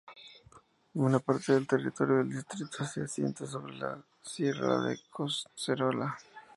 [0.93, 6.17] Buena parte del territorio del distrito se asienta sobre la sierra de Collserola.